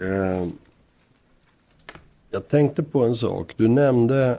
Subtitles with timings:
[0.00, 0.46] Eh,
[2.30, 3.54] Jag tänkte på en sak.
[3.56, 4.38] Du nämnde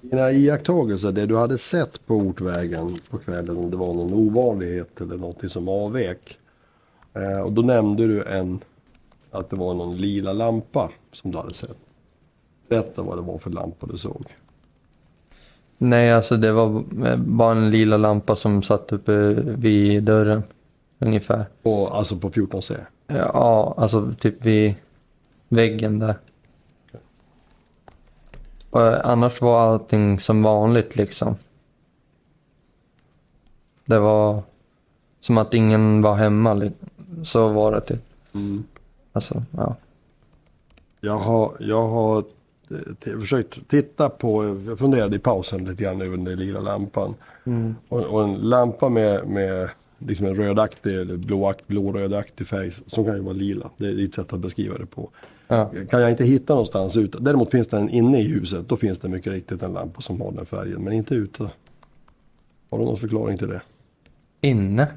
[0.00, 5.00] dina iakttagelser, det du hade sett på ortvägen på kvällen, om det var någon ovanlighet
[5.00, 6.38] eller någonting som avvek.
[7.14, 8.60] Eh, Och då nämnde du en,
[9.30, 11.76] att det var någon lila lampa som du hade sett.
[12.68, 14.24] Berätta vad det var för lampa du såg.
[15.78, 20.42] Nej, alltså det var eh, bara en lila lampa som satt uppe vid dörren.
[21.00, 21.46] Ungefär.
[21.62, 22.76] På, alltså på 14C.
[23.06, 24.74] Ja, alltså typ vid
[25.48, 26.14] väggen där.
[28.70, 31.36] Och eh, annars var allting som vanligt liksom.
[33.84, 34.42] Det var
[35.20, 36.70] som att ingen var hemma.
[37.22, 38.02] Så var det typ.
[38.34, 38.64] Mm.
[39.12, 39.76] Alltså, ja.
[41.00, 42.24] Jag har, jag har
[42.70, 47.14] eh, försökt titta på, jag funderade i pausen lite grann där lila lampan.
[47.88, 49.70] Och, och en lampa med, med
[50.06, 53.70] liksom en rödaktig eller blåakt, blå-rödaktig färg som kan ju vara lila.
[53.76, 55.10] Det är ett sätt att beskriva det på.
[55.48, 55.72] ja.
[55.90, 57.18] Kan jag inte hitta någonstans ute.
[57.20, 58.68] Däremot finns det en inne i huset.
[58.68, 60.84] Då finns det mycket riktigt en lampa som har den färgen.
[60.84, 61.50] Men inte ute.
[62.70, 63.62] Har du någon förklaring till det?
[64.40, 64.92] Inne?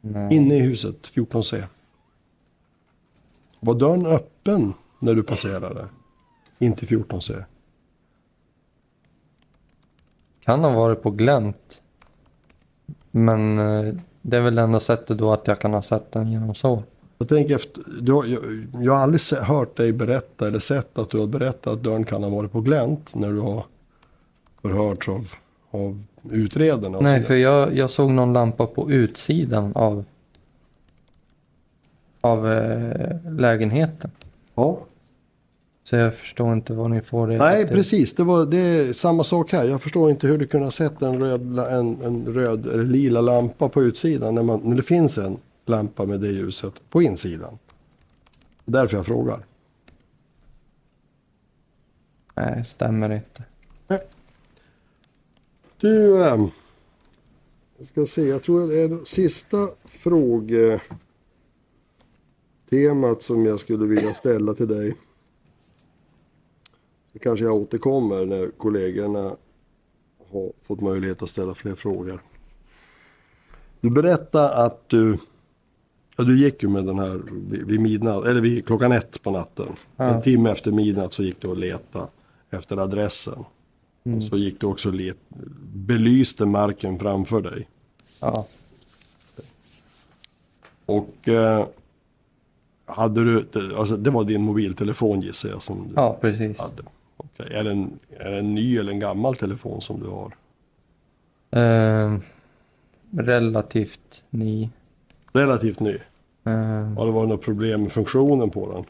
[0.00, 0.36] Nej.
[0.36, 1.62] Inne i huset, 14C.
[3.60, 5.88] Var dörren öppen när du passerade?
[6.58, 7.44] Inte 14C.
[10.40, 11.82] Kan ha varit på glänt.
[13.16, 16.54] Men eh, det är väl enda sättet då att jag kan ha sett den genom
[16.54, 16.82] så.
[17.18, 18.28] Jag, tänker efter, du, jag,
[18.84, 22.22] jag har aldrig hört dig berätta eller sett att du har berättat att dörren kan
[22.22, 23.64] ha varit på glänt när du har
[24.62, 25.28] förhörts av,
[25.70, 27.00] av utredarna.
[27.00, 30.04] Nej, för jag, jag såg någon lampa på utsidan av,
[32.20, 34.10] av eh, lägenheten.
[34.54, 34.78] Ja.
[35.84, 37.76] Så jag förstår inte vad ni får det Nej, till.
[37.76, 38.14] precis.
[38.14, 39.64] Det, var, det är samma sak här.
[39.64, 43.20] Jag förstår inte hur du kunde ha sett en röd, en, en röd eller lila
[43.20, 47.58] lampa på utsidan när, man, när det finns en lampa med det ljuset på insidan.
[48.64, 49.46] Därför jag frågar.
[52.34, 53.44] Nej, stämmer inte.
[55.80, 56.50] Du, ähm,
[57.78, 60.82] jag ska se, jag tror det är det sista frågetemat
[63.22, 64.94] som jag skulle vilja ställa till dig.
[67.22, 69.36] Kanske jag återkommer när kollegorna
[70.32, 72.22] har fått möjlighet att ställa fler frågor.
[73.80, 75.18] Du berättade att du,
[76.16, 77.20] ja, du gick ju med den här
[77.66, 79.68] vid, midnatt, eller vid klockan ett på natten.
[79.96, 82.06] En timme efter midnatt så gick du och letade
[82.50, 83.44] efter adressen.
[84.16, 85.16] Och så gick du också och let,
[85.74, 87.68] belyste marken framför dig.
[88.20, 88.46] Ja,
[90.86, 91.66] Och eh,
[92.86, 93.46] hade du,
[93.76, 96.58] alltså det var din mobiltelefon gissar jag som du ja precis.
[96.58, 96.82] hade.
[97.16, 97.46] Okej.
[97.54, 100.34] Är, det en, är det en ny eller en gammal telefon som du har?
[101.50, 102.18] Eh,
[103.10, 104.70] relativt ny.
[105.32, 105.98] Relativt ny.
[106.44, 106.52] Eh,
[106.96, 108.84] Har det varit något problem med funktionen på den?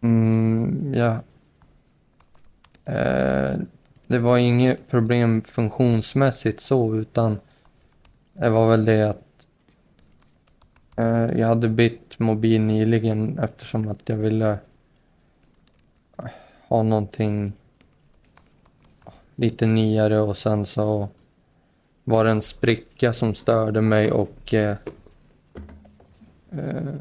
[0.00, 1.20] mm, ja.
[2.84, 3.58] Eh,
[4.06, 7.38] det var inget problem funktionsmässigt så utan
[8.32, 9.46] det var väl det att
[10.96, 14.58] eh, jag hade bytt mobil nyligen eftersom att jag ville
[16.72, 17.52] ha någonting
[19.34, 21.08] lite nyare och sen så
[22.04, 24.76] var det en spricka som störde mig och eh,
[26.50, 26.94] eh,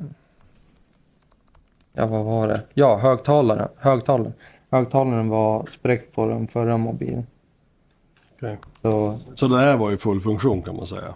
[1.93, 2.61] ja vad var det?
[2.73, 3.69] Ja högtalaren.
[3.77, 4.33] Högtalaren.
[4.69, 7.27] Högtalaren var spräckt på den förra mobilen.
[8.35, 8.57] Okej.
[8.81, 11.15] Så Så det här var ju full funktion kan man säga.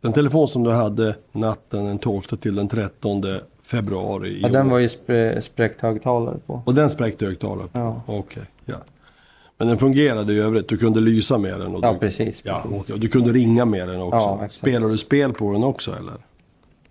[0.00, 3.22] Den telefon som du hade natten den 12 till den 13
[3.62, 4.52] februari i ja, år.
[4.52, 6.62] den var ju sprä, spräckt högtalare på.
[6.66, 7.78] Och den spräckte högtalare på?
[7.78, 8.02] Ja.
[8.06, 8.74] Okej, ja.
[9.58, 10.68] Men den fungerade i övrigt?
[10.68, 11.74] Du kunde lysa med den?
[11.74, 12.40] Och Ja du, precis.
[12.42, 12.90] Ja, precis.
[12.90, 14.18] Och du kunde ringa med den också?
[14.18, 14.54] Ja, exakt.
[14.54, 16.14] Spelar du spel på den också eller?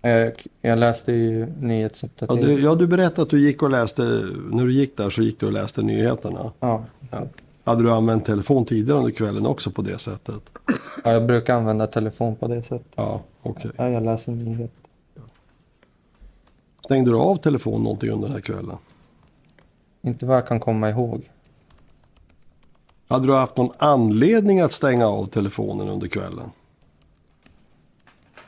[0.02, 0.32] Jag,
[0.62, 2.44] jag läste ju Ja nyhetsuppdatering.
[2.44, 4.02] du, ja, du berättade att du gick och läste,
[4.50, 6.52] när du gick där så gick du och läste nyheterna.
[6.60, 6.84] Ja.
[7.10, 7.26] Ja.
[7.70, 10.42] Hade du använt telefon tidigare under kvällen också på det sättet?
[11.04, 12.92] ja, jag brukar använda telefon på det sättet.
[12.94, 13.70] Ja, okej.
[13.76, 14.80] Ja, jag läser nyheter.
[16.84, 18.76] Stängde du av telefon någonting under den här kvällen?
[20.02, 21.30] Inte vad jag kan komma ihåg.
[23.08, 26.50] Hade du haft någon anledning att stänga av telefonen under kvällen?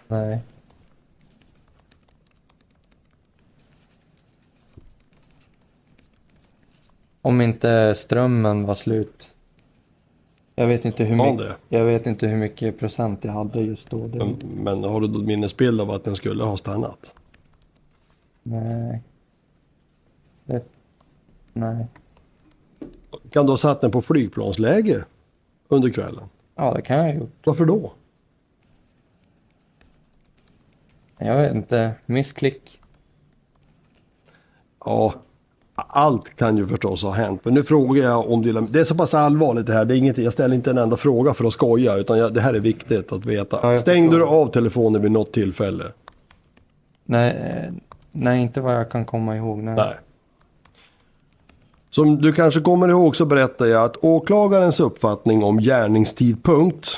[0.09, 0.41] Nej.
[7.23, 9.35] Om inte strömmen var slut.
[10.55, 13.97] Jag vet inte hur mycket, jag vet inte hur mycket procent jag hade just då.
[13.99, 17.15] Men, men har du då minnesbild av att den skulle ha stannat?
[18.43, 19.03] Nej.
[20.45, 20.65] Det,
[21.53, 21.87] nej.
[23.31, 25.05] Kan du ha satt den på flygplansläge
[25.69, 26.25] under kvällen?
[26.55, 27.37] Ja, det kan jag ha gjort.
[27.45, 27.93] Varför då?
[31.19, 31.95] Jag vet inte.
[32.07, 32.81] Missklick.
[34.85, 35.15] Ja,
[35.75, 37.41] allt kan ju förstås ha hänt.
[37.45, 38.61] Men nu frågar jag om dina...
[38.61, 39.85] Det är så pass allvarligt det här.
[39.85, 41.97] Det är inget, jag ställer inte en enda fråga för att skoja.
[41.97, 43.59] Utan jag, det här är viktigt att veta.
[43.63, 45.85] Ja, Stängde du av telefonen vid något tillfälle?
[47.05, 47.73] Nej, eh,
[48.13, 49.59] nej, inte vad jag kan komma ihåg.
[49.59, 49.75] Nej.
[49.75, 49.95] Nej.
[51.91, 56.89] Som du kanske kommer ihåg så berättar jag att åklagarens uppfattning om gärningstidpunkt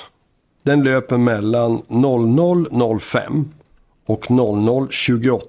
[0.62, 3.44] den löper mellan 00.05
[4.06, 5.40] och 00.28.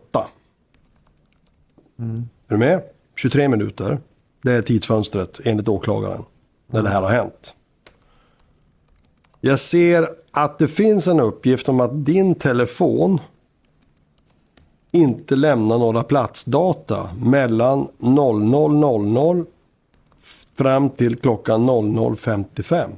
[1.97, 2.81] Är du med?
[3.15, 3.99] 23 minuter.
[4.43, 6.23] Det är tidsfönstret enligt åklagaren
[6.67, 7.55] när det här har hänt.
[9.41, 13.19] Jag ser att det finns en uppgift om att din telefon
[14.91, 19.45] inte lämnar några platsdata mellan 00.00
[20.57, 22.89] fram till klockan 00.55.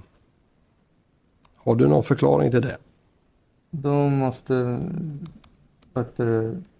[1.55, 2.77] Har du någon förklaring till det?
[3.69, 4.79] Då måste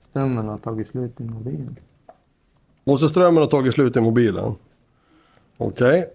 [0.10, 1.76] strömmen ha tagit slut i mobilen.
[2.88, 4.56] Måste strömmen ha tagit slut i mobilen?
[5.58, 6.14] Okej.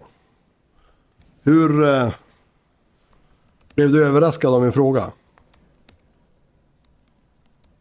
[1.43, 2.13] Hur eh,
[3.75, 5.11] blev du överraskad av min fråga?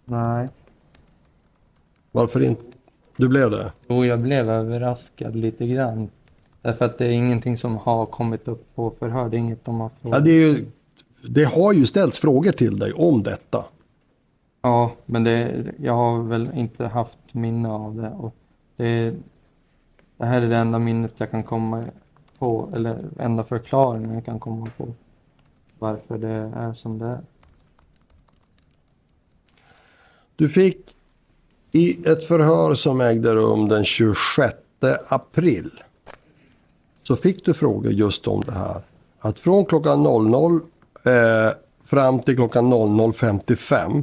[0.04, 0.48] Nej.
[2.12, 2.62] Varför inte?
[3.16, 3.72] Du blev det?
[3.88, 6.10] Jo, jag blev överraskad lite grann.
[6.62, 9.28] Därför att det är ingenting som har kommit upp på förhör.
[9.28, 10.24] Det är inget de har Ja, frågat.
[10.24, 10.66] det, är ju,
[11.28, 13.64] det har ju ställts frågor till dig om detta.
[14.62, 18.10] Ja, men det, jag har väl inte haft minne av det.
[18.10, 18.34] Och
[18.76, 19.14] det,
[20.16, 21.84] det här är det enda minnet jag kan komma
[22.38, 24.88] på, eller enda förklaringen jag kan komma på
[25.78, 27.20] varför det är som det är.
[30.36, 30.96] Du fick
[31.72, 34.56] i ett förhör som ägde rum den 26
[35.08, 35.70] april.
[37.02, 38.82] Så fick du frågor just om det här.
[39.18, 40.60] Att från klockan 00
[41.04, 41.52] eh,
[41.84, 44.02] fram till klockan 00.55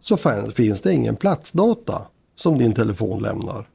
[0.00, 0.16] så
[0.54, 2.02] finns det ingen platsdata
[2.34, 3.66] som din telefon lämnar.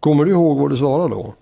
[0.00, 1.34] Kommer du ihåg vad du svarade då?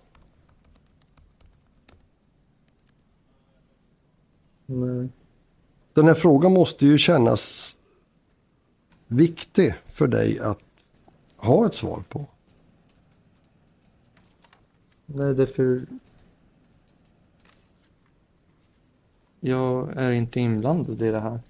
[5.93, 7.77] Den här frågan måste ju kännas
[9.07, 10.61] viktig för dig att
[11.37, 12.27] ha ett svar på.
[15.07, 15.87] Nej, det är för...
[19.41, 21.41] Jag är inte inblandad i det här.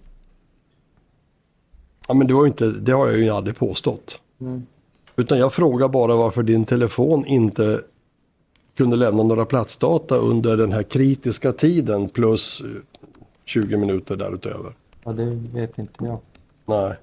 [2.08, 4.20] Ja, men det, var ju inte, det har jag ju aldrig påstått.
[4.38, 4.62] Nej.
[5.18, 7.80] Utan jag frågar bara varför din telefon inte
[8.76, 12.66] kunde lämna några platsdata under den här kritiska tiden plus eh,
[13.44, 14.74] 20 minuter därutöver.
[15.04, 16.20] Ja, det vet inte jag.
[16.66, 16.96] Nej.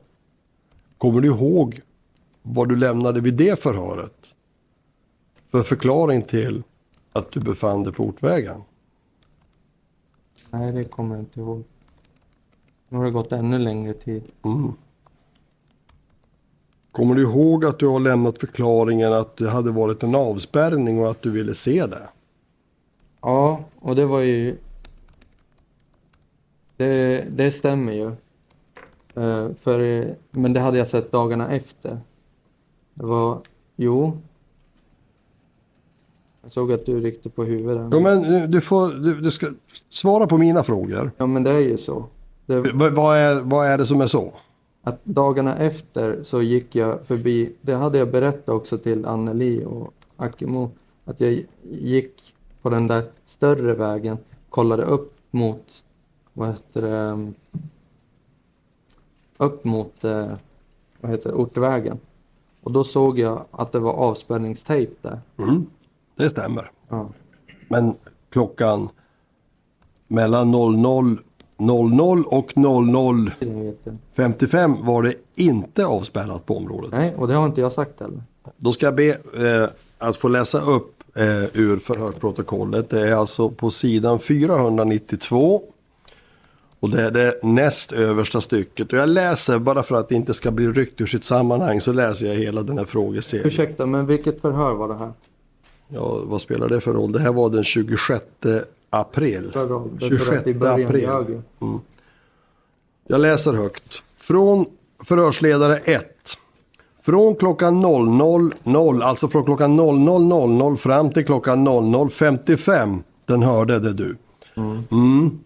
[0.97, 1.81] Kommer du ihåg
[2.41, 4.35] vad du lämnade vid det förhöret?
[5.51, 6.63] För förklaring till
[7.13, 8.61] att du befann dig på Ortvägen.
[10.51, 11.63] Nej, det kommer jag inte ihåg.
[12.89, 14.23] Nu har det gått ännu längre tid.
[14.43, 14.73] Mm.
[16.95, 21.11] Kommer du ihåg att du har lämnat förklaringen att det hade varit en avspärrning och
[21.11, 22.09] att du ville se det?
[23.21, 24.57] Ja, och det var ju...
[26.77, 28.07] Det, det stämmer ju.
[29.15, 31.99] Eh, för, men det hade jag sett dagarna efter.
[32.93, 33.41] Det var...
[33.75, 34.17] Jo.
[36.43, 37.89] Jag såg att du ryckte på huvudet.
[37.91, 39.47] Jo, men eh, du, får, du, du ska
[39.89, 41.11] svara på mina frågor.
[41.17, 42.05] Ja, men det är ju så.
[42.45, 44.33] Det, vad, är, vad är det som är så?
[44.85, 49.93] Att dagarna efter så gick jag förbi, det hade jag berättat också till Anneli och
[50.15, 50.71] Akimo,
[51.05, 54.17] att jag gick på den där större vägen,
[54.49, 55.83] kollade upp mot,
[56.33, 57.33] vad heter det,
[59.37, 60.33] upp mot, eh,
[61.01, 61.99] vad heter det, Ortvägen.
[62.61, 65.19] Och då såg jag att det var avspärrningstejp där.
[65.37, 65.65] Mm,
[66.15, 66.71] det stämmer.
[66.89, 67.09] Ja.
[67.67, 67.95] Men
[68.29, 68.89] klockan
[70.07, 71.17] mellan 00,
[71.57, 73.45] 00 och 00.55 Det
[74.27, 74.69] vet jag.
[74.85, 76.91] var det inte avspärrat på området.
[76.91, 78.23] Nej, och det har inte jag sagt heller.
[78.57, 82.89] Då ska jag be eh, att få läsa upp eh, ur förhörsprotokollet.
[82.89, 85.61] Det är alltså på sidan 492.
[86.79, 88.93] Och det är det näst översta stycket.
[88.93, 91.93] Och jag läser, bara för att det inte ska bli ryckt ur sitt sammanhang, så
[91.93, 93.47] läser jag hela den här frågeserien.
[93.47, 95.13] Ursäkta, men vilket förhör var det här?
[95.87, 97.11] Ja, vad spelar det för roll?
[97.11, 98.25] Det här var den 26
[98.99, 99.51] april.
[99.55, 101.03] Att 26 i början april.
[101.03, 101.41] ljög
[103.07, 103.21] jag.
[103.21, 104.03] Läser högt.
[104.17, 104.65] Från
[105.03, 106.05] förhörsledare 1.
[107.01, 114.17] Från klockan 00.00, alltså från klockan 00.00 fram till klockan 00.55, den hörde det du.
[114.57, 115.39] Mm.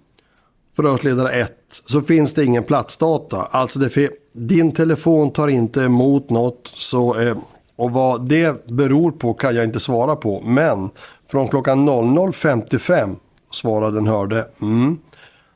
[0.75, 3.41] Förhörsledare 1, så finns det ingen platsdata.
[3.51, 3.89] Alltså det
[4.33, 6.67] din telefon tar inte emot något.
[6.67, 7.37] Så, eh,
[7.75, 10.41] och vad det beror på kan jag inte svara på.
[10.41, 10.89] Men
[11.27, 13.15] från klockan 00.55
[13.51, 14.47] svarar den hörde.
[14.61, 14.97] Mm.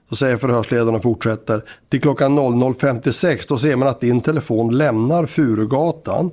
[0.09, 1.63] Så säger förhörsledaren och fortsätter.
[1.89, 6.31] Till klockan 00.56 då ser man att din telefon lämnar Furugatan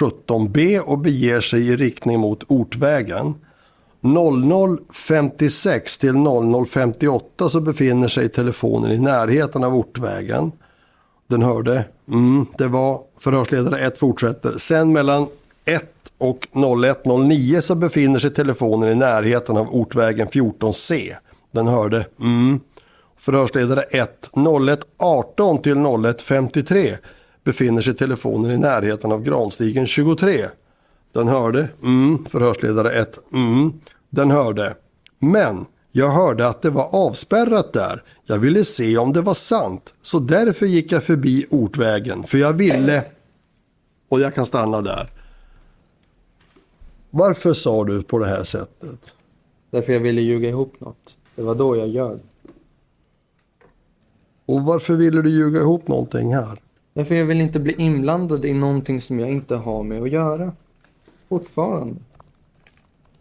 [0.00, 3.34] 17B och beger sig i riktning mot Ortvägen.
[4.00, 10.52] 00.56 till 00.58 så befinner sig telefonen i närheten av Ortvägen.
[11.28, 11.84] Den hörde.
[12.08, 14.50] Mm, det var förhörsledare 1 fortsätter.
[14.50, 15.26] Sen mellan
[15.64, 15.84] 1
[16.18, 21.14] och 01.09 så befinner sig telefonen i närheten av Ortvägen 14C.
[21.50, 22.06] Den hörde.
[22.20, 22.60] Mm.
[23.16, 26.96] Förhörsledare 1 01.18 till 01.53
[27.44, 30.46] befinner sig telefonen i närheten av Granstigen 23.
[31.12, 31.68] Den hörde.
[31.82, 32.26] Mm.
[32.28, 33.18] Förhörsledare 1.
[33.32, 33.72] Mm.
[34.10, 34.74] Den hörde.
[35.18, 38.02] Men jag hörde att det var avspärrat där.
[38.26, 39.94] Jag ville se om det var sant.
[40.02, 42.24] Så därför gick jag förbi Ortvägen.
[42.24, 43.04] För jag ville...
[44.10, 45.10] Och jag kan stanna där.
[47.10, 49.14] Varför sa du på det här sättet?
[49.70, 51.16] Därför jag ville ljuga ihop något.
[51.34, 52.18] Det var då jag ljög.
[54.46, 56.58] Och varför ville du ljuga ihop någonting här?
[56.94, 60.52] Därför jag vill inte bli inblandad i någonting som jag inte har med att göra.
[61.28, 61.94] Fortfarande.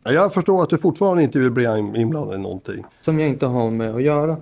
[0.04, 1.66] Ja, Jag förstår att du fortfarande inte vill bli
[1.96, 2.86] inblandad i någonting.
[3.02, 4.38] Som jag inte har med att göra.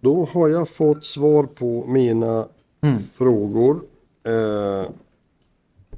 [0.00, 2.48] Då har jag fått svar på mina
[2.80, 2.98] Mm.
[2.98, 3.80] frågor.
[4.26, 4.90] Eh,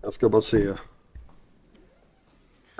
[0.02, 0.72] jag ska bara se.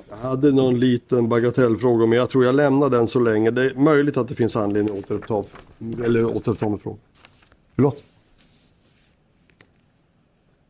[0.08, 3.50] Jag hade någon liten bagatellfråga men jag tror jag lämnar den så länge.
[3.50, 5.42] Det är möjligt att det finns anledning att återuppta,
[6.04, 7.00] eller återuppta med frågan.
[7.74, 8.02] Förlåt?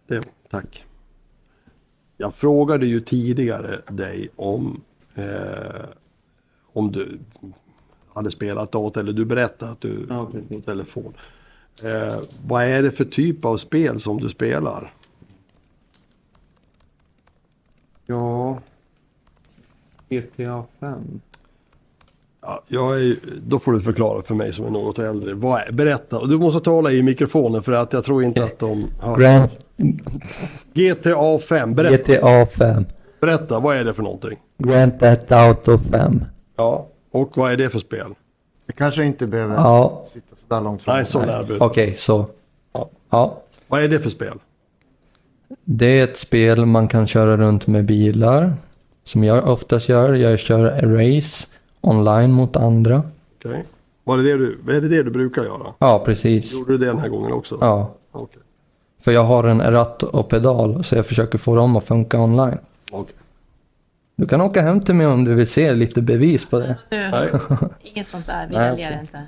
[0.07, 0.85] Det, tack.
[2.17, 4.81] Jag frågade ju tidigare dig om,
[5.15, 5.85] eh,
[6.73, 7.19] om du
[8.15, 11.15] hade spelat data eller du berättade att du Ja, på telefon.
[11.85, 14.93] Eh, vad är det för typ av spel som du spelar?
[18.07, 18.59] Ja.
[20.09, 21.21] GTA 5.
[22.41, 23.17] Ja, jag är,
[23.47, 25.35] då får du förklara för mig som är något äldre.
[25.35, 28.59] Vad är, berätta, och du måste tala i mikrofonen för att jag tror inte att
[28.59, 29.17] de hör.
[29.17, 29.51] Grand
[30.75, 32.85] GTA 5, berätta, GTA 5.
[33.21, 34.39] berätta, vad är det för någonting?
[34.59, 36.25] Grand Theft Auto 5.
[36.57, 38.15] Ja, och vad är det för spel?
[38.69, 40.97] Vi kanske inte behöver Ja, sitta så där långt fram.
[40.97, 41.57] Nej, så nära.
[41.61, 42.27] okej så.
[42.73, 42.89] Ja.
[43.11, 44.39] Ja, Vad är det för spel?
[45.65, 48.57] det är ett spel man kan köra runt med bilar.
[49.05, 50.15] Som jag oftast gör.
[50.15, 51.47] Jag kör race
[51.81, 53.03] online mot andra.
[53.45, 53.65] Okej.
[54.05, 55.75] Var det det du, är det det du brukar göra?
[55.79, 56.53] Ja, precis.
[56.53, 57.59] Gjorde du det den här gången också?
[57.61, 58.43] Ja, Okej.
[59.01, 62.59] för jag har en ratt och pedal så jag försöker få dem att funka online.
[62.93, 63.15] Okej.
[64.19, 66.79] Du kan åka hem till mig om du vill se lite bevis på det.
[66.91, 67.31] Nu, Nej.
[67.83, 68.47] inget sånt där.
[68.47, 69.01] Vi Nej, väljer okej.
[69.01, 69.27] inte.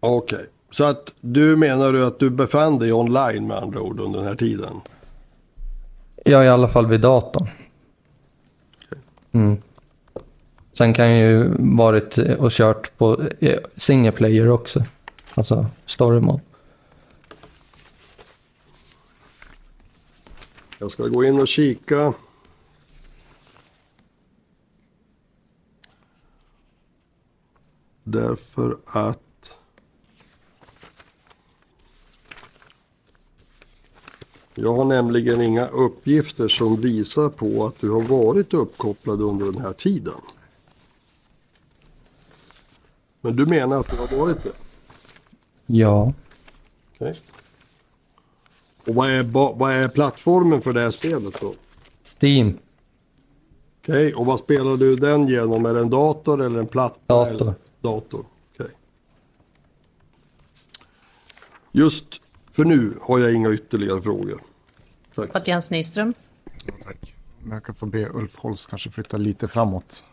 [0.00, 0.46] Okej.
[0.70, 4.28] Så att du menar du att du befann dig online med andra ord under den
[4.28, 4.80] här tiden?
[6.24, 7.48] Jag är i alla fall vid datorn.
[9.32, 9.56] Mm.
[10.72, 14.84] Sen kan jag ju varit och kört på eh, single player också.
[15.34, 16.40] Alltså story mode.
[20.78, 22.12] Jag ska gå in och kika.
[28.08, 29.50] Därför att
[34.54, 39.62] jag har nämligen inga uppgifter som visar på att du har varit uppkopplad under den
[39.62, 40.20] här tiden.
[43.20, 44.52] Men du menar att du har varit det?
[45.66, 46.12] Ja.
[46.94, 47.20] Okej.
[48.84, 49.22] Och vad är,
[49.58, 51.54] vad är plattformen för det här spelet då?
[52.20, 52.58] Steam.
[53.82, 55.66] Okej, och vad spelar du den genom?
[55.66, 56.98] Är det en dator eller en platta?
[57.06, 57.54] Dator.
[57.86, 58.24] Dator,
[58.54, 58.70] okej.
[61.72, 62.20] Just
[62.52, 64.42] för nu har jag inga ytterligare frågor.
[65.14, 65.48] Tack.
[65.48, 66.14] Jens Nyström.
[66.64, 67.14] Ja, tack.
[67.50, 70.04] Jag kan få be Ulf Holst kanske flytta lite framåt.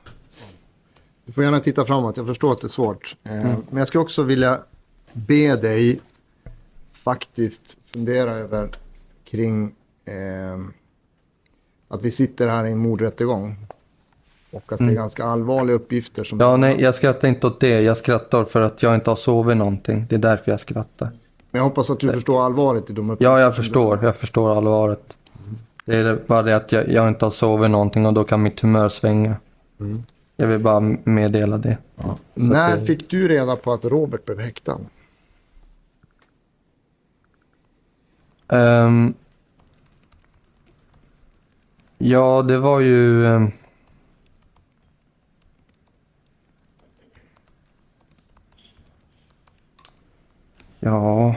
[1.26, 3.16] Du får gärna titta framåt, jag förstår att det är svårt.
[3.24, 4.64] Eh, Men jag skulle också vilja
[5.14, 6.02] be dig
[6.94, 8.72] faktiskt fundera över
[9.24, 9.76] kring
[10.06, 10.60] eh,
[11.88, 13.56] att vi sitter här i en mordrättegång.
[14.54, 16.40] Och att det är ganska allvarliga uppgifter som...
[16.40, 17.82] Ja, nej, jag skrattar inte åt det.
[17.82, 20.06] Jag skrattar för att jag inte har sovit någonting.
[20.10, 21.12] Det är därför jag skrattar.
[21.52, 23.40] Men jag hoppas att du förstår allvaret i de uppgifterna.
[23.40, 24.00] Ja, jag förstår.
[24.04, 25.18] Jag förstår allvaret.
[25.86, 28.60] Det är bara det att jag, jag inte har sovit någonting och då kan mitt
[28.60, 29.36] humör svänga.
[30.36, 31.78] Jag vill bara meddela det.
[32.34, 34.80] När det- fick du reda på att Robert blev häktad?
[38.48, 39.14] Ehm,
[41.98, 43.26] ja, det var ju...
[43.28, 43.52] ehm,
[50.84, 51.36] ja...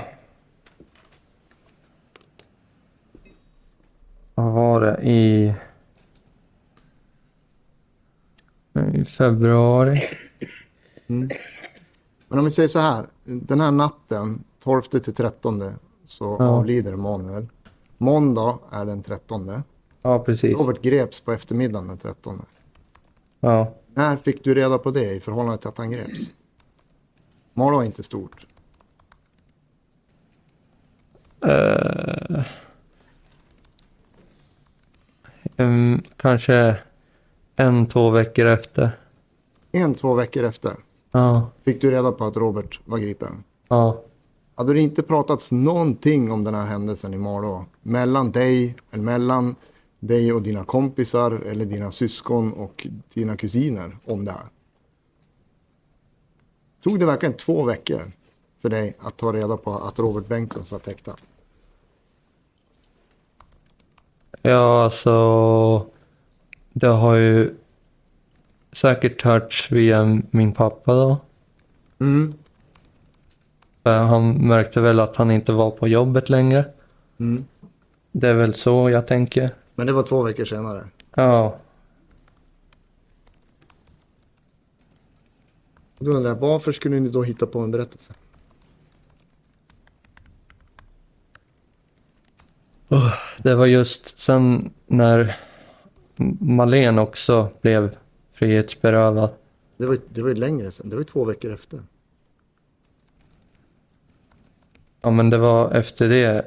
[4.35, 5.03] Vad var det?
[5.03, 5.55] I...
[8.95, 10.03] I februari.
[11.07, 15.63] Men om vi säger så här, den här natten, 12 till 13,
[16.05, 16.47] så Ja.
[16.49, 17.47] avlider Emanuel.
[17.99, 19.63] Måndag är den 13.
[20.03, 20.57] Ja, precis.
[20.57, 22.43] Robert greps på eftermiddagen den 13.
[23.41, 23.75] Ja.
[23.95, 26.33] När fick du reda på det i förhållande till att han greps?
[27.55, 28.46] Malå är inte stort.
[35.57, 36.77] Em, kanske
[37.57, 38.99] en, två veckor efter.
[39.73, 40.77] En, två veckor efter
[41.13, 43.45] Ja, fick du reda på att Robert var gripen.
[43.69, 44.03] ja.
[44.59, 47.65] Hade det inte pratats någonting om den här händelsen i Malå?
[47.83, 49.55] Mellan dig, eller mellan
[50.01, 54.47] dig och dina kompisar eller dina syskon och dina kusiner om det här?
[56.83, 58.13] Tog det verkligen två veckor
[58.63, 61.17] för dig att ta reda på att Robert Bengtsson satt häktad?
[64.47, 65.87] Ja, alltså.
[66.73, 67.55] Det har ju
[68.73, 71.17] säkert hörts via min pappa då.
[71.99, 72.35] Mm.
[73.83, 76.65] För Han märkte väl att han inte var på jobbet längre.
[77.19, 77.45] Mm.
[78.13, 79.51] Det är väl så jag tänker.
[79.75, 80.89] Men det var två veckor senare.
[81.15, 81.59] Ja,
[85.99, 88.13] Då undrar jag, varför skulle ni då hitta på en berättelse?
[93.43, 95.37] Det var just sen när
[96.41, 97.97] Malene också blev
[98.33, 99.31] frihetsberövad.
[99.77, 101.81] Det var, det var ju längre sen, det var ju två veckor efter.
[105.03, 106.47] Ja, men det var efter det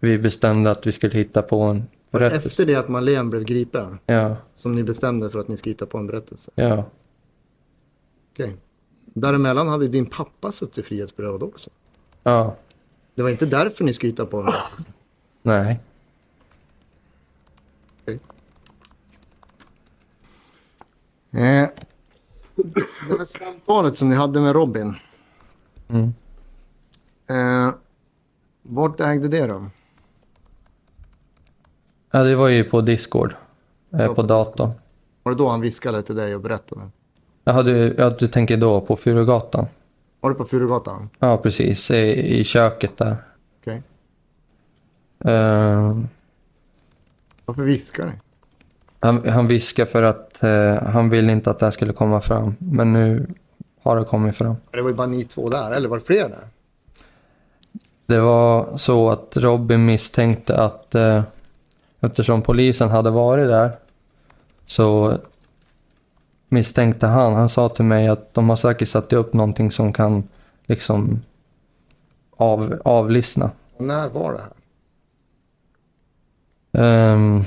[0.00, 2.46] vi bestämde att vi skulle hitta på en berättelse.
[2.48, 5.86] Efter det att Marlene blev gripen, Ja, som ni bestämde för att ni ska hitta
[5.86, 6.50] på en berättelse.
[6.54, 6.84] ja.
[8.32, 8.56] Okej.
[9.14, 11.70] Däremellan hade din pappa suttit frihetsberövad också.
[12.22, 12.56] Ja,
[13.20, 14.88] Det var inte därför ni skulle hitta på berättelse.
[15.42, 15.80] nej.
[21.30, 21.68] Eh,
[22.54, 24.94] det här samtalet som ni hade med Robin.
[25.88, 26.14] Mm.
[27.30, 27.74] Eh,
[28.62, 29.70] vart ägde det rum?
[32.10, 33.34] Ja, det var ju på Discord.
[33.92, 34.70] Eh, på på datorn.
[35.22, 36.80] Var det då han viskade till dig och berättade?
[37.44, 39.66] Jaha, du, ja, du tänker då på Furugatan?
[40.20, 41.08] Var det på Furugatan?
[41.18, 41.90] Ja, precis.
[41.90, 43.16] I, i köket där.
[43.60, 43.82] Okej.
[45.24, 45.96] Eh,
[47.44, 48.12] Varför viskar ni?
[49.00, 52.54] han, han viskar för att eh, han ville inte att det här skulle komma fram.
[52.58, 53.26] Men nu
[53.82, 54.56] har det kommit fram.
[54.70, 56.44] Det var ju bara ni två där, eller var det fler där?
[58.06, 61.22] Det var så att Robin misstänkte att eh,
[62.00, 63.72] eftersom polisen hade varit där
[64.66, 65.18] så
[66.50, 70.28] misstänkte han, han sa till mig att de har säkert satt upp någonting som kan
[70.66, 71.22] liksom
[72.36, 73.50] av, avlyssna.
[73.76, 74.52] Och när var det här?
[76.72, 77.44] Ehm,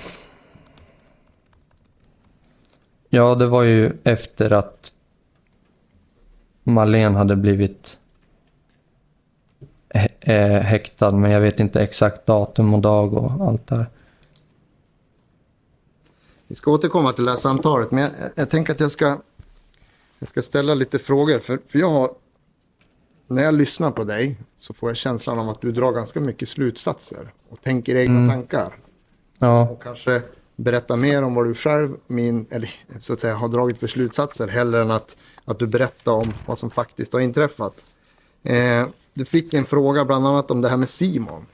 [3.09, 4.91] ja, det var ju efter att
[6.63, 7.97] Marlene hade blivit
[10.19, 13.87] eh, häktad, men jag vet inte exakt datum och dag och allt det här.
[16.53, 19.17] Vi ska återkomma till det här samtalet, men jag, jag tänker att jag ska,
[20.19, 21.39] jag ska ställa lite frågor.
[21.39, 22.11] För, för jag har,
[23.27, 26.49] när jag lyssnar på dig så får jag känslan av att du drar ganska mycket
[26.49, 28.77] slutsatser och tänker egna tankar.
[29.39, 30.21] Ja, Och kanske
[30.55, 34.47] berätta mer om vad du själv min, eller, så att säga, har dragit för slutsatser
[34.47, 37.85] hellre än att, att du berättar om vad som faktiskt har inträffat.
[38.43, 41.45] Eh, du fick en fråga bland annat om det här med Simon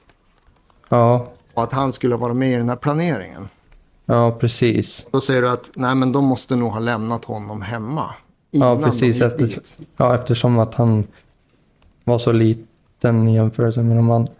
[0.88, 3.48] ja, och att han skulle vara med i den här planeringen.
[4.10, 5.06] Ja precis.
[5.10, 8.14] Då säger du att nej men de måste nog ha lämnat honom hemma.
[8.50, 9.20] Ja, precis.
[9.20, 9.78] Efter, dit.
[9.96, 11.04] ja, eftersom att han
[12.04, 14.32] var så liten i jämförelse med de andra.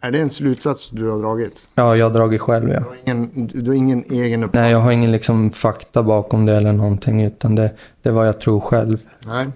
[0.00, 1.66] Är det en slutsats du har dragit?
[1.74, 2.80] Ja, jag har dragit själv, ja.
[2.80, 4.62] Du har ingen, du har ingen egen uppfattning?
[4.62, 7.70] Nej, jag har ingen liksom fakta bakom det eller någonting, utan det,
[8.02, 8.98] det är vad jag tror själv.
[9.26, 9.46] Nej.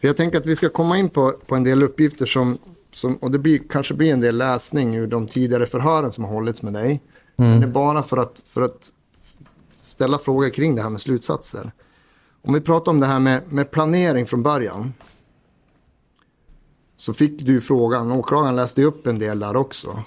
[0.00, 2.58] För jag tänker att vi ska komma in på, på en del uppgifter som,
[2.94, 6.32] som och det blir, kanske blir en del läsning ur de tidigare förhören som har
[6.32, 7.00] hållits med dig.
[7.36, 7.50] Mm.
[7.50, 8.92] Men det är bara för att, för att
[9.82, 11.72] ställa frågor kring det här med slutsatser.
[12.42, 14.94] Om vi pratar om det här med, med planering från början.
[16.96, 20.02] Så fick du frågan, åklagaren läste upp en del där också.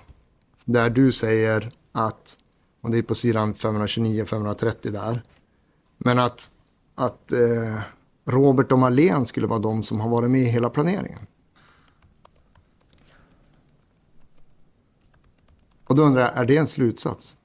[0.65, 2.37] Där du säger att,
[2.81, 5.21] och det är på sidan 529-530 där.
[5.97, 6.49] Men att,
[6.95, 7.79] att eh,
[8.25, 11.19] Robert och Marlene skulle vara de som har varit med i hela planeringen.
[15.89, 17.37] Och då undrar jag, är det en slutsats?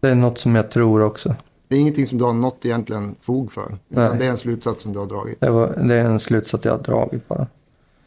[0.00, 1.34] Det är något som jag tror också.
[1.68, 3.78] Det är ingenting som du har något egentligen fog för.
[3.88, 5.40] Utan det är en slutsats som du har dragit.
[5.40, 7.46] Det, var, det är en slutsats jag har dragit bara.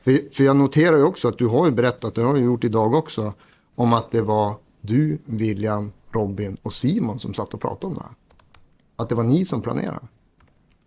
[0.02, 2.64] För, för jag noterar ju också att du har ju berättat, det har du gjort
[2.64, 3.34] idag också,
[3.76, 8.04] om att det var du, William, Robin och Simon som satt och pratade om det
[8.04, 8.14] här.
[8.96, 10.08] Att det var ni som planerade.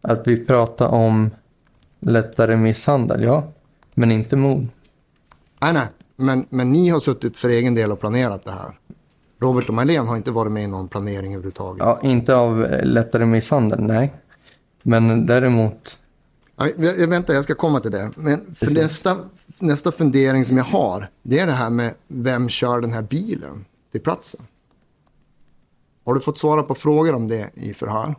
[0.01, 1.31] Att vi pratar om
[2.01, 3.45] lättare misshandel, ja.
[3.95, 4.67] Men inte mord.
[5.61, 8.79] Nej, nej, men, men ni har suttit för egen del och planerat det här.
[9.41, 11.81] Robert och Marlene har inte varit med i någon planering överhuvudtaget.
[11.81, 14.15] Ja, inte av eh, lättare misshandel, nej.
[14.83, 15.99] Men däremot,
[16.57, 18.11] Ja, jag, jag, vänta, jag ska komma till det.
[18.17, 19.19] Men för nästa,
[19.59, 23.65] nästa fundering som jag har, det är det här med vem kör den här bilen
[23.93, 24.41] till platsen?
[26.05, 28.15] Har du fått svara på frågor om det i förhör?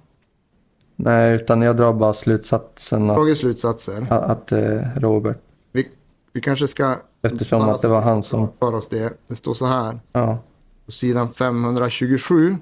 [0.96, 4.14] nej, utan jag drar bara slutsatsen att, slutsatser.
[4.14, 5.38] att eh, Robert,
[5.72, 5.88] Vi,
[6.34, 6.96] vi kanske ska...
[7.24, 9.14] eftersom att det var han som, För oss det.
[9.28, 10.00] Det står så här.
[10.14, 10.38] ja,
[10.86, 12.58] På sidan 527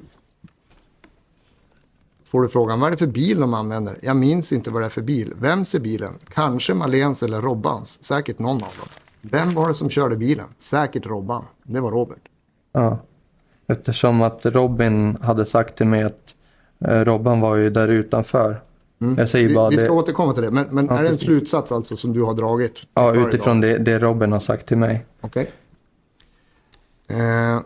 [2.24, 4.00] får du frågan vad är det för bil de använder?
[4.02, 5.34] Jag minns inte vad det är för bil.
[5.40, 6.14] Vems är bilen?
[6.34, 8.04] Kanske Malens eller Robbans.
[8.04, 8.88] Säkert någon av dem.
[9.22, 10.48] Vem var det som körde bilen?
[10.60, 11.46] Säkert Robban.
[11.64, 12.22] Det var Robert.
[12.72, 12.98] ja.
[13.68, 16.36] Eftersom att Robin hade sagt till mig att
[16.86, 18.62] eh, Robban var ju där utanför.
[19.18, 20.52] Jag säger Vi, bara vi ska det, återkomma till det.
[20.52, 22.82] Men, men Ja, är det en slutsats alltså som du har dragit?
[22.94, 25.06] ja, utifrån det, det Robin har sagt till mig.
[25.22, 25.52] Okej.
[27.08, 27.60] Eh,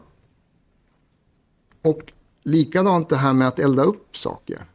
[1.81, 1.99] och
[2.43, 4.65] likadant det här med att elda upp saker.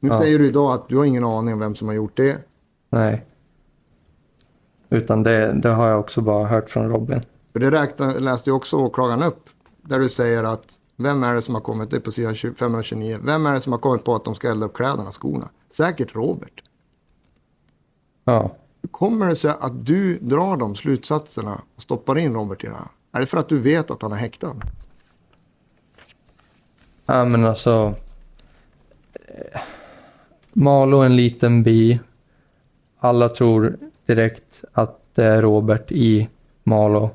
[0.00, 0.18] Nu Ja.
[0.18, 2.38] säger du idag att du har ingen aning om vem som har gjort det.
[2.90, 3.24] Nej.
[4.90, 7.20] Utan det, det har jag också bara hört från Robin.
[7.52, 9.48] För det räknar, läste ju också åklagaren upp.
[9.82, 12.54] Där du säger att vem är det som har kommit, det är på sidan 20
[12.54, 13.18] 529.
[13.22, 15.48] Vem är det som har kommit på att de ska elda upp kläderna, skorna?
[15.70, 16.62] Säkert Robert.
[18.24, 18.50] Ja.
[18.82, 22.72] Hur kommer det sig att du drar de slutsatserna och stoppar in Robert i det
[22.74, 22.88] här?
[23.12, 24.54] Är det för att du vet att han är häktad?
[27.06, 27.94] Ja men alltså.
[29.14, 29.60] eh,
[30.52, 32.00] Malå är en liten by.
[32.98, 33.76] Alla tror
[34.06, 36.28] direkt att det är Robert i
[36.64, 37.10] Malå.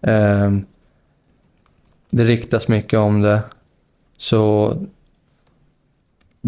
[0.00, 0.66] Ehm,
[2.10, 3.42] det riktas mycket om det.
[4.16, 4.76] Så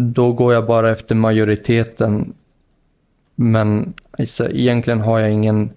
[0.01, 2.33] då går jag bara efter majoriteten.
[3.35, 5.71] Men alltså, egentligen har jag ingen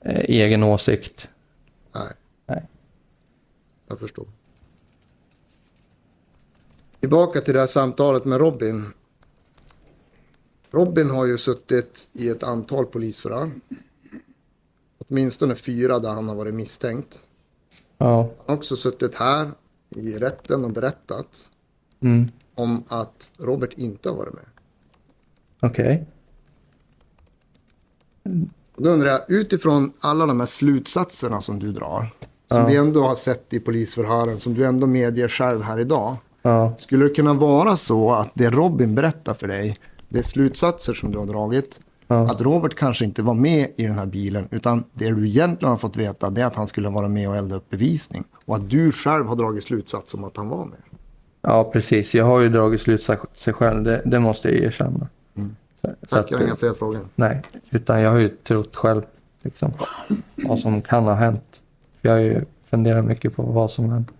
[0.00, 1.28] eh, egen åsikt.
[1.94, 2.12] Nej.
[2.46, 2.62] Nej.
[3.88, 4.26] Jag förstår.
[7.00, 8.92] Tillbaka till det här samtalet med Robin.
[10.70, 13.50] Robin har ju suttit i ett antal polisförhör.
[14.98, 17.20] Åtminstone fyra där han har varit misstänkt.
[17.98, 18.16] Ja.
[18.16, 19.50] Han har också suttit här
[19.88, 21.48] i rätten och berättat
[22.00, 22.28] Mm.
[22.56, 24.44] Om att Robert inte har varit med.
[25.60, 26.06] Okej.
[28.76, 32.14] Och då undrar jag, utifrån alla de här slutsatserna som du drar,
[32.48, 32.66] som Ja.
[32.66, 36.16] vi ändå har sett i polisförhören, som du ändå medger själv här idag.
[36.42, 36.74] Ja.
[36.78, 39.76] Skulle det kunna vara så att det Robin berättar för dig,
[40.08, 42.30] det är slutsatser som du har dragit, Ja.
[42.30, 45.78] att Robert kanske inte var med i den här bilen, utan det du egentligen har
[45.78, 48.24] fått veta det är att han skulle vara med och elda upp bevisning.
[48.44, 50.78] Och att du själv har dragit slutsats om att han var med.
[51.46, 52.14] Ja, precis.
[52.14, 53.84] Jag har ju dragit slutsatser själv.
[53.84, 55.08] Det, det måste jag erkänna.
[55.34, 55.40] Så,
[55.80, 57.08] så Tack, att, jag har inga fler frågor.
[57.14, 59.02] nej, utan jag har ju trott själv
[59.42, 59.72] liksom,
[60.34, 61.62] vad som kan ha hänt.
[62.00, 64.10] Jag har ju funderat mycket på vad som hänt.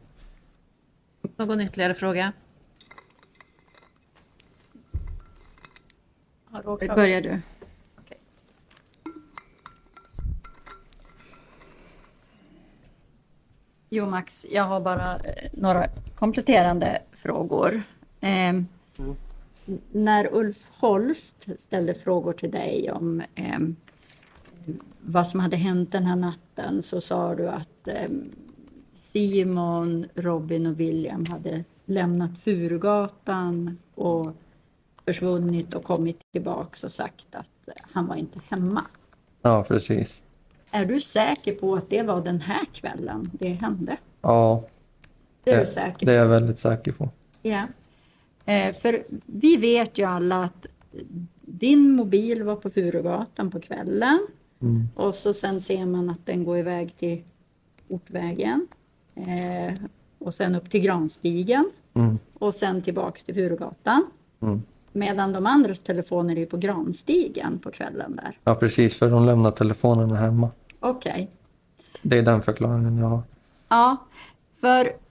[1.36, 2.32] Någon ytterligare fråga?
[6.94, 7.40] Börjar du?
[13.88, 17.82] Jo Max, jag har bara eh, några kompletterande frågor.
[18.20, 18.66] Ehm,
[18.98, 19.16] n-
[19.92, 23.76] när Ulf Holst ställde frågor till dig om ehm,
[25.00, 28.30] vad som hade hänt den här natten så sa du att ehm,
[28.94, 34.32] Simon, Robin och William hade lämnat Furugatan och
[35.06, 38.82] försvunnit och kommit tillbaks och sagt att eh, han var inte hemma.
[39.42, 40.22] Ja, precis.
[40.70, 43.96] Är du säker på att det var den här kvällen det hände?
[44.22, 44.62] Ja,
[45.46, 46.22] Det är du det, säker det är på?
[46.24, 47.10] jag väldigt säker på.
[47.42, 47.66] Ja.
[48.44, 50.66] Eh, för vi vet ju alla att
[51.40, 54.26] din mobil var på Furugatan på kvällen.
[54.62, 54.88] Mm.
[54.94, 57.22] Och så sen ser man att den går iväg till
[57.88, 58.66] Ortvägen.
[59.14, 59.74] Eh,
[60.18, 61.70] och sen upp till Granstigen.
[61.94, 62.18] Mm.
[62.38, 64.06] Och sen tillbaks till Furugatan.
[64.40, 64.62] Mm.
[64.92, 68.38] Medan de andras telefoner är på Granstigen på kvällen där.
[68.44, 68.98] Ja, precis.
[68.98, 70.50] För de lämnar telefonerna hemma.
[70.80, 71.30] Okej.
[72.02, 73.22] Det är den förklaringen jag har.
[73.68, 73.96] Ja,
[74.60, 75.05] för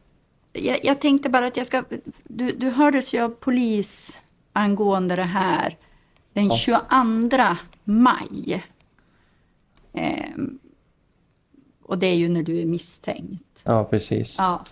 [0.56, 1.84] jag, jag tänkte bara att jag ska...
[2.24, 4.20] Du, du hördes ju av polis
[4.54, 5.78] angående det här
[6.34, 6.78] den 22
[7.84, 8.64] maj.
[9.94, 10.60] Ehm,
[11.84, 13.60] och det är ju när du är misstänkt.
[13.64, 14.36] Ja, precis.
[14.38, 14.64] Ja.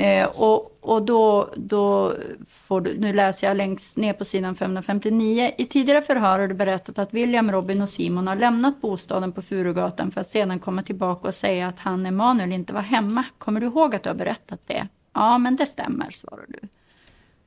[0.00, 2.14] Eh, och och då, då
[2.48, 5.52] får du, nu läser jag längst ner på sidan 559.
[5.58, 9.42] I tidigare förhör har du berättat att William, Robin och Simon har lämnat bostaden på
[9.42, 13.24] Furugatan för att sedan komma tillbaka och säga att han, Emanuel, inte var hemma.
[13.38, 14.88] Kommer du ihåg att du har berättat det?
[15.14, 16.68] Ja, men det stämmer, svarar du.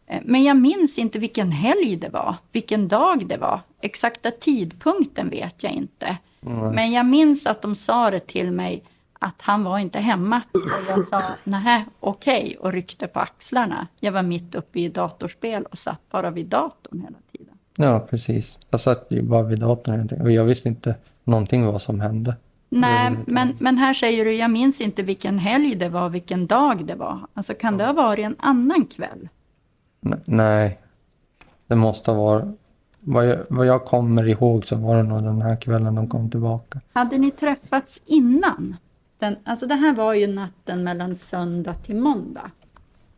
[0.08, 3.62] Eh, Men jag minns inte vilken helg det var, vilken dag det var.
[3.82, 6.18] Exakta tidpunkten vet jag inte.
[6.74, 8.84] Men jag minns att de sa det till mig
[9.24, 10.42] att han var inte hemma.
[10.52, 13.88] Och jag sa nej, okej och ryckte på axlarna.
[14.00, 17.56] Jag var mitt uppe i datorspel och satt bara vid datorn hela tiden.
[17.76, 18.60] Ja, precis.
[18.70, 22.36] Jag satt ju bara vid datorn och jag visste inte någonting vad som hände.
[22.70, 26.86] Nej, men, men här säger du, jag minns inte vilken helg det var, vilken dag
[26.86, 27.20] det var.
[27.34, 29.30] Alltså kan det ha varit en annan kväll?
[30.26, 30.80] Nej,
[31.68, 32.46] det måste ha varit...
[33.06, 36.32] Vad jag, vad jag kommer ihåg så var det nog den här kvällen de kom
[36.32, 36.82] tillbaka.
[36.94, 38.76] Hade ni träffats innan?
[39.24, 42.52] Den, alltså det här var ju natten mellan söndag till måndag.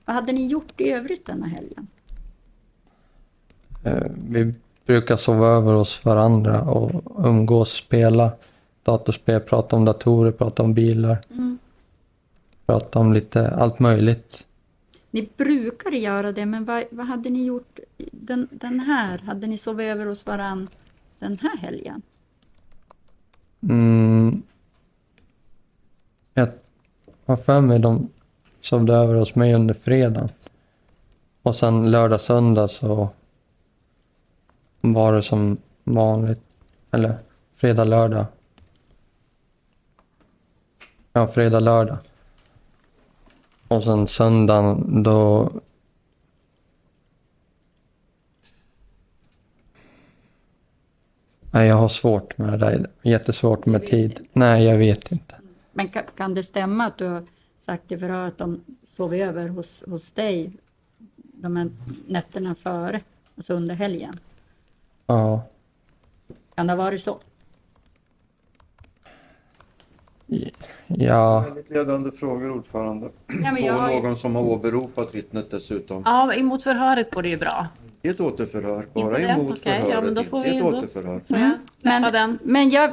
[0.06, 1.88] Vad hade ni gjort i övrigt denna helgen?
[3.84, 4.54] Eh, Vi
[4.86, 8.32] brukar sova över hos varandra och umgås, spela
[8.84, 11.18] datorspel, prata om datorer, prata om bilar.
[12.65, 14.46] Prata om lite allt möjligt.
[15.12, 17.80] Ni brukar göra det, men vad, vad hade ni gjort
[18.12, 19.18] den, den här?
[19.18, 20.68] Hade ni sovit över hos varann
[21.20, 22.02] den här helgen?
[23.62, 24.41] Mm.
[26.38, 26.50] Jag
[27.26, 28.10] har för mig de
[28.62, 30.30] sovde över hos mig under fredagen.
[31.41, 33.10] Och sen lördag, söndag så
[34.82, 36.39] var det som vanligt.
[36.91, 37.17] Eller
[37.56, 38.26] fredag, lördag.
[41.13, 41.98] Ja, fredag, lördag.
[43.67, 45.52] Och sen söndagen då...
[51.52, 52.89] Nej, jag har svårt med det där.
[53.02, 54.28] Jättesvårt med tid.
[54.34, 55.36] Nej, jag vet inte.
[55.78, 57.24] Men kan, kan det stämma att du har
[57.60, 60.52] sagt i förhör att de sov över hos, hos dig
[61.18, 61.70] de här
[62.08, 63.02] nätterna före,
[63.36, 64.14] alltså under helgen?
[65.08, 65.42] Ja.
[66.56, 67.20] Kan det ha varit så?
[70.88, 73.10] Ja, Väldigt ledande frågor, ordförande.
[73.28, 76.04] Ja, men jag Och någon som har åberopat vittnet dessutom.
[76.06, 77.68] Ja, emot förhöret går det ju bra.
[78.06, 78.78] I ett återförhör.
[78.82, 79.24] Inte Bara det?
[79.28, 81.22] emot ja, förhöret, men då får inte i vi- ett återförhör.
[81.28, 82.91] Släppa Men, men jag,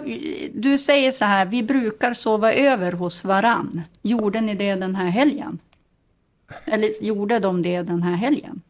[0.55, 3.83] du säger så här, vi brukar sova över hos varann.
[4.03, 5.59] Gjorde ni det den här helgen?
[6.64, 8.61] Eller gjorde de det den här helgen?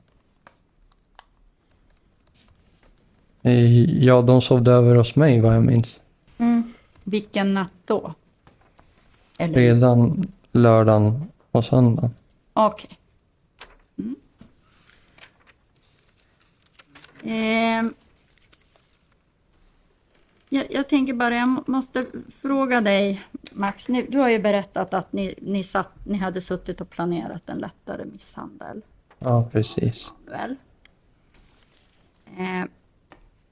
[3.42, 6.00] eh, ja, de sovde över hos mig vad jag minns.
[7.04, 8.14] Vilken natt då?
[9.38, 9.54] Eller?
[9.54, 12.10] Redan lördagen och söndagen.
[12.52, 12.88] Okej.
[12.90, 13.01] Mm.
[17.24, 17.94] Ehm.
[20.48, 22.04] jag, jag tänker bara, jag må- måste
[22.42, 26.80] fråga dig Max, ni, du har ju berättat att ni, ni, satt, ni hade suttit
[26.80, 28.82] och planerat en lättare misshandel.
[29.18, 30.12] Ja, precis.
[30.30, 30.56] Väl?
[32.38, 32.68] Ehm,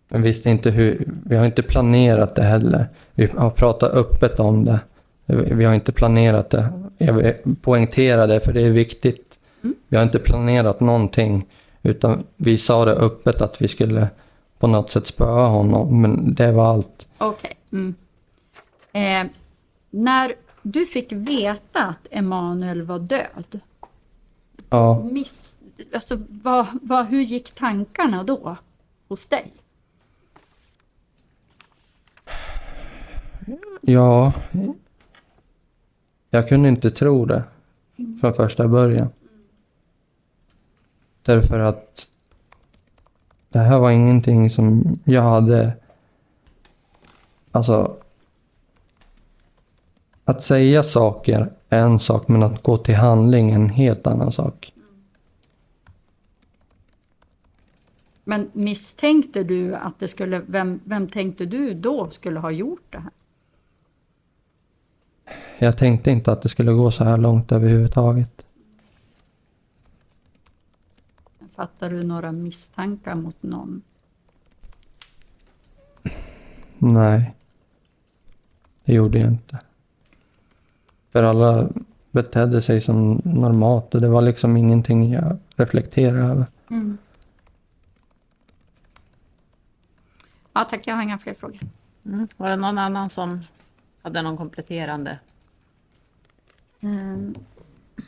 [0.09, 2.87] Men visste inte hur, vi har inte planerat det heller.
[3.14, 4.80] Vi har pratat öppet om det.
[5.26, 6.72] Vi har inte planerat det.
[6.98, 9.38] Jag vill poängtera det för det är viktigt.
[9.88, 11.46] Vi har inte planerat någonting.
[11.83, 14.09] Utan vi sa det öppet att vi skulle
[14.59, 16.03] på något sätt spöa honom.
[16.03, 17.09] Men det var allt.
[17.19, 17.57] Okej.
[17.73, 17.95] Mm.
[18.93, 19.29] Ehm,
[19.90, 23.61] när du fick veta att Emanuel var död,
[24.71, 25.55] Ja, miss,
[25.95, 28.57] alltså, vad, vad, hur gick tankarna då
[29.09, 29.53] hos dig?
[33.81, 34.33] ja.
[36.31, 37.43] Jag kunde inte tro det.
[38.21, 39.09] Från första början.
[41.22, 42.06] Därför att
[43.48, 45.72] det här var ingenting som jag hade...
[47.50, 47.96] Alltså...
[50.24, 54.33] Att säga saker är en sak, men att gå till handling är en helt annan
[54.33, 54.72] sak.
[58.24, 62.98] Men misstänkte du att det skulle, vem, vem tänkte du då skulle ha gjort det
[62.98, 63.11] här?
[65.59, 68.44] Jag tänkte inte att det skulle gå så här långt överhuvudtaget.
[71.61, 73.83] Fattar du några misstankar mot någon?
[76.79, 77.35] Nej.
[78.85, 79.59] Det gjorde jag inte.
[81.12, 81.68] För alla
[82.11, 86.46] betedde sig som normalt och det var liksom ingenting jag reflekterade över.
[90.53, 91.61] Ja tack, jag har inga fler frågor.
[92.05, 92.29] Mm.
[92.37, 93.40] Var det någon annan som
[94.03, 95.18] hade någon kompletterande?
[96.81, 97.35] Mm.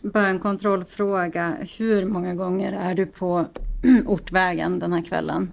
[0.02, 1.56] Bara en kontrollfråga.
[1.78, 3.46] Hur många gånger är du på
[4.06, 5.50] Ortvägen den här kvällen?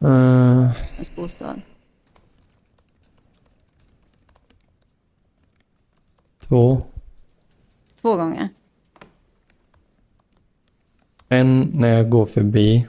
[0.00, 0.08] Eh.
[0.08, 1.60] Uh, Hans bostad.
[6.40, 6.82] Två.
[8.00, 8.48] Två gånger?
[11.28, 12.86] En när jag går förbi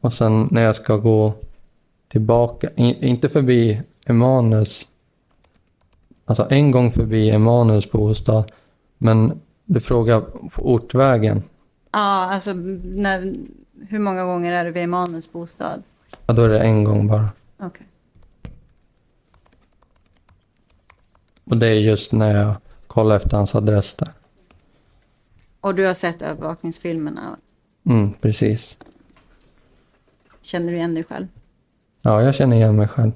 [0.00, 1.34] och sen när jag ska gå
[2.08, 4.86] tillbaka, in, inte förbi Emanus
[6.30, 8.52] Alltså en gång förbi Emanuels bostad.
[8.98, 11.42] Men du frågar på ortvägen.
[11.92, 13.34] Ja, alltså när,
[13.88, 15.82] hur många gånger är det vid Emanuels bostad?
[16.26, 17.28] Ja, då är det en gång bara.
[17.58, 17.86] Okej.
[21.44, 22.54] Och det är just när jag
[22.86, 24.12] kollar efter hans adress där.
[25.60, 27.36] Och du har sett övervakningsfilmerna?
[27.86, 28.76] Mm, precis.
[30.42, 31.26] Känner du igen dig själv?
[32.02, 33.12] Ja, jag känner igen mig själv.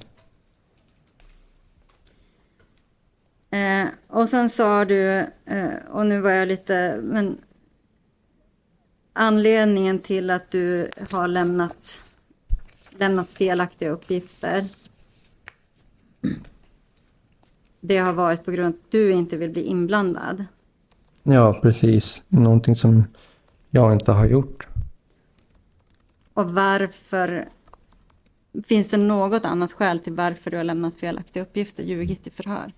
[3.55, 7.37] Eh, och sen sa du, eh, och nu var jag lite, men
[9.13, 12.09] anledningen till att du har lämnat,
[12.89, 14.63] lämnat felaktiga uppgifter.
[17.79, 20.45] Det har varit på grund av att du inte vill bli inblandad.
[21.23, 22.21] Ja, precis.
[22.27, 23.03] Någonting som
[23.69, 24.67] jag inte har gjort.
[26.33, 27.49] Och varför?
[28.67, 32.73] Finns det något annat skäl till varför du har lämnat felaktiga uppgifter, ljugit i förhör?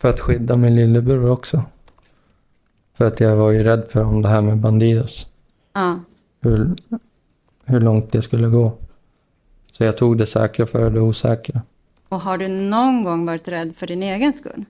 [0.00, 1.62] För att skydda min lillebror också.
[2.92, 5.26] För att jag var ju rädd för om det här med Bandidos.
[5.72, 6.00] Ja,
[6.40, 6.76] Hur,
[7.64, 8.72] hur långt det skulle gå.
[9.72, 11.62] Så jag tog det säkra för det osäkra.
[12.08, 14.64] och har du någon gång varit rädd för din egen skull?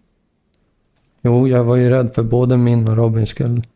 [1.23, 3.67] Jo, jag var ju rädd för både min och Robins skull.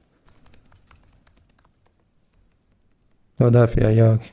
[3.37, 4.33] Det var därför jag ljög.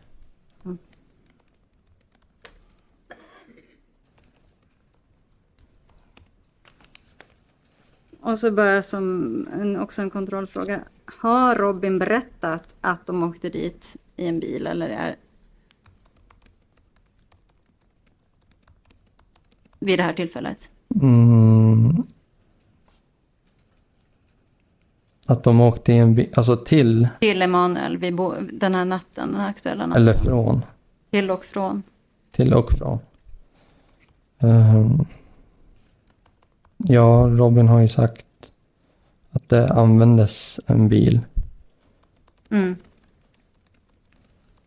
[8.29, 10.81] Och så bara som en, också en kontrollfråga.
[11.05, 15.15] Har Robin berättat att de åkte dit i en bil eller är
[19.79, 20.69] vid det här tillfället?
[21.01, 22.03] Mm.
[25.27, 29.31] Att de åkte i en bil, alltså till Till Emanuel vid bo- den här natten,
[29.31, 30.01] den här aktuella natten?
[30.01, 30.61] eller från.
[31.11, 31.83] Till och från?
[32.31, 32.99] Till och från.
[34.39, 35.05] Ehm.
[36.87, 38.25] Ja, Robin har ju sagt
[39.31, 41.19] att det användes en bil.
[42.49, 42.75] Mm.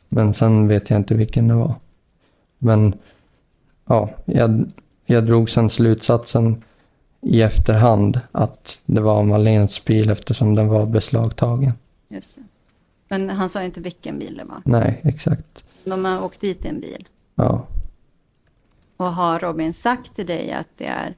[0.09, 1.75] Men sen vet jag inte vilken det var.
[2.59, 2.94] Men
[3.87, 4.70] ja, jag,
[5.05, 6.64] jag drog sen slutsatsen
[7.20, 11.72] i efterhand att det var Malens bil eftersom den var beslagtagen.
[12.09, 12.42] Just det.
[13.09, 14.62] Men han sa inte vilken bil det var.
[14.64, 15.64] Nej, exakt.
[15.85, 17.07] De har åkt dit i en bil.
[17.35, 17.66] Ja,
[18.96, 21.14] Och har Robin sagt till dig att det är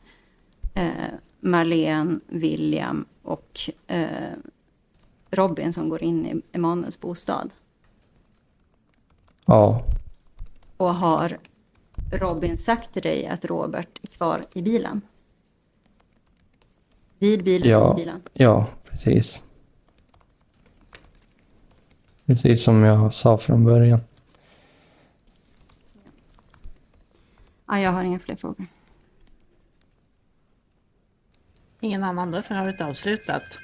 [0.75, 0.93] eh,
[1.41, 4.33] Marlene, William och eh,
[5.31, 7.51] Robin som går in i Emanuels bostad?
[9.47, 9.85] ja,
[10.77, 11.39] Och har
[12.13, 15.01] Robin sagt till dig att Robert är kvar i bilen?
[17.19, 17.95] Vid bilen, Ja.
[17.95, 18.23] bilen?
[18.33, 19.41] ja, precis.
[22.27, 24.01] Precis som jag sa från början.
[27.67, 28.67] Ja, jag har inga fler frågor.
[31.85, 33.61] Ingen annan då, förhöret avslutat.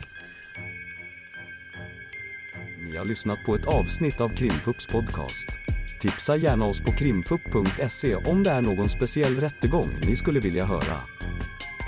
[2.79, 5.49] Ni har lyssnat på ett avsnitt av Krimfupps podcast.
[6.01, 11.01] Tipsa gärna oss på krimfupp.se om det är någon speciell rättegång ni skulle vilja höra.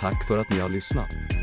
[0.01, 1.42] Tack för att ni har lyssnat.